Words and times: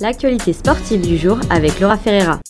L'actualité 0.00 0.54
sportive 0.54 1.06
du 1.06 1.18
jour 1.18 1.38
avec 1.50 1.78
Laura 1.78 1.98
Ferreira. 1.98 2.40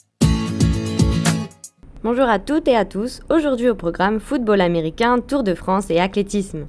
Bonjour 2.04 2.28
à 2.28 2.38
toutes 2.38 2.68
et 2.68 2.76
à 2.76 2.84
tous. 2.84 3.22
Aujourd'hui 3.28 3.68
au 3.68 3.74
programme 3.74 4.20
football 4.20 4.60
américain, 4.60 5.18
Tour 5.18 5.42
de 5.42 5.54
France 5.54 5.90
et 5.90 5.98
athlétisme. 5.98 6.66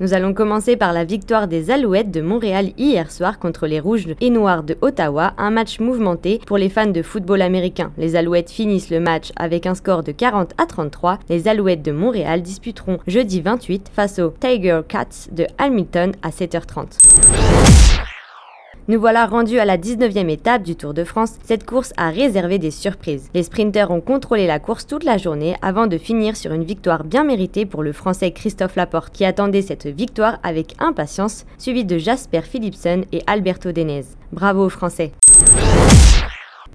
Nous 0.00 0.14
allons 0.14 0.32
commencer 0.32 0.76
par 0.76 0.94
la 0.94 1.04
victoire 1.04 1.48
des 1.48 1.70
Alouettes 1.70 2.10
de 2.10 2.22
Montréal 2.22 2.72
hier 2.78 3.10
soir 3.12 3.38
contre 3.38 3.66
les 3.66 3.78
Rouges 3.78 4.08
et 4.22 4.30
Noirs 4.30 4.62
de 4.62 4.78
Ottawa, 4.80 5.34
un 5.36 5.50
match 5.50 5.80
mouvementé 5.80 6.40
pour 6.46 6.56
les 6.56 6.70
fans 6.70 6.86
de 6.86 7.02
football 7.02 7.42
américain. 7.42 7.92
Les 7.98 8.16
Alouettes 8.16 8.50
finissent 8.50 8.90
le 8.90 9.00
match 9.00 9.32
avec 9.36 9.66
un 9.66 9.74
score 9.74 10.02
de 10.02 10.12
40 10.12 10.52
à 10.56 10.64
33. 10.64 11.18
Les 11.28 11.46
Alouettes 11.46 11.82
de 11.82 11.92
Montréal 11.92 12.40
disputeront 12.40 13.00
jeudi 13.06 13.42
28 13.42 13.90
face 13.94 14.18
aux 14.18 14.30
Tiger 14.30 14.80
Cats 14.88 15.28
de 15.30 15.46
Hamilton 15.58 16.12
à 16.22 16.30
7h30. 16.30 17.53
Nous 18.86 19.00
voilà 19.00 19.24
rendus 19.24 19.58
à 19.58 19.64
la 19.64 19.78
19e 19.78 20.28
étape 20.28 20.62
du 20.62 20.76
Tour 20.76 20.92
de 20.92 21.04
France. 21.04 21.36
Cette 21.42 21.64
course 21.64 21.94
a 21.96 22.10
réservé 22.10 22.58
des 22.58 22.70
surprises. 22.70 23.30
Les 23.32 23.42
sprinters 23.42 23.90
ont 23.90 24.02
contrôlé 24.02 24.46
la 24.46 24.58
course 24.58 24.86
toute 24.86 25.04
la 25.04 25.16
journée 25.16 25.56
avant 25.62 25.86
de 25.86 25.96
finir 25.96 26.36
sur 26.36 26.52
une 26.52 26.64
victoire 26.64 27.02
bien 27.02 27.24
méritée 27.24 27.64
pour 27.64 27.82
le 27.82 27.92
Français 27.92 28.32
Christophe 28.32 28.76
Laporte 28.76 29.10
qui 29.10 29.24
attendait 29.24 29.62
cette 29.62 29.86
victoire 29.86 30.38
avec 30.42 30.74
impatience, 30.80 31.46
suivi 31.56 31.86
de 31.86 31.96
Jasper 31.96 32.42
Philipsen 32.42 33.06
et 33.10 33.22
Alberto 33.26 33.72
Denez. 33.72 34.04
Bravo 34.32 34.66
aux 34.66 34.70
Français. 34.70 35.12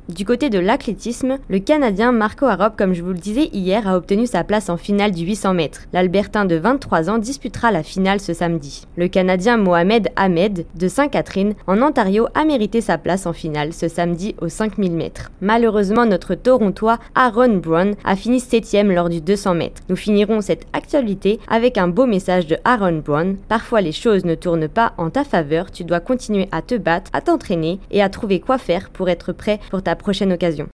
Du 0.09 0.25
côté 0.25 0.49
de 0.49 0.57
l'athlétisme, 0.57 1.37
le 1.49 1.59
Canadien 1.59 2.11
Marco 2.11 2.47
Arop, 2.47 2.75
comme 2.75 2.95
je 2.95 3.03
vous 3.03 3.11
le 3.11 3.19
disais 3.19 3.51
hier, 3.53 3.87
a 3.87 3.95
obtenu 3.95 4.25
sa 4.25 4.43
place 4.43 4.69
en 4.69 4.75
finale 4.75 5.11
du 5.11 5.23
800 5.23 5.53
mètres. 5.53 5.81
L'Albertain 5.93 6.45
de 6.45 6.55
23 6.55 7.11
ans 7.11 7.19
disputera 7.19 7.71
la 7.71 7.83
finale 7.83 8.19
ce 8.19 8.33
samedi. 8.33 8.87
Le 8.97 9.07
Canadien 9.07 9.57
Mohamed 9.57 10.09
Ahmed 10.15 10.65
de 10.73 10.87
Saint-Catherine 10.87 11.53
en 11.67 11.83
Ontario 11.83 12.27
a 12.33 12.43
mérité 12.43 12.81
sa 12.81 12.97
place 12.97 13.27
en 13.27 13.33
finale 13.33 13.71
ce 13.71 13.87
samedi 13.87 14.33
aux 14.41 14.49
5000 14.49 14.93
mètres. 14.93 15.29
Malheureusement, 15.41 16.07
notre 16.07 16.33
Torontois 16.33 16.97
Aaron 17.13 17.57
Brown 17.57 17.93
a 18.03 18.15
fini 18.15 18.39
7 18.39 18.85
lors 18.85 19.09
du 19.09 19.21
200 19.21 19.53
mètres. 19.53 19.83
Nous 19.89 19.95
finirons 19.95 20.41
cette 20.41 20.65
actualité 20.73 21.39
avec 21.47 21.77
un 21.77 21.87
beau 21.87 22.07
message 22.07 22.47
de 22.47 22.57
Aaron 22.65 23.03
Brown. 23.05 23.37
Parfois 23.47 23.81
les 23.81 23.91
choses 23.91 24.25
ne 24.25 24.33
tournent 24.33 24.69
pas 24.69 24.93
en 24.97 25.11
ta 25.11 25.23
faveur, 25.23 25.69
tu 25.69 25.83
dois 25.83 25.99
continuer 25.99 26.49
à 26.51 26.63
te 26.63 26.73
battre, 26.73 27.11
à 27.13 27.21
t'entraîner 27.21 27.79
et 27.91 28.01
à 28.01 28.09
trouver 28.09 28.39
quoi 28.39 28.57
faire 28.57 28.89
pour 28.89 29.07
être 29.09 29.33
prêt 29.33 29.59
pour 29.69 29.83
ta 29.83 29.98
prochaine 29.99 30.33
occasion. 30.33 30.67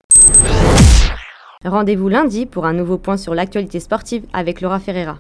Rendez-vous 1.65 2.07
lundi 2.09 2.45
pour 2.45 2.65
un 2.65 2.73
nouveau 2.73 2.97
point 2.97 3.17
sur 3.17 3.35
l'actualité 3.35 3.79
sportive 3.79 4.23
avec 4.33 4.61
Laura 4.61 4.79
Ferreira. 4.79 5.19